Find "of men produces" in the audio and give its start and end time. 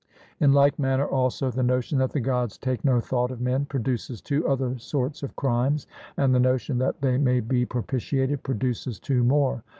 3.29-4.19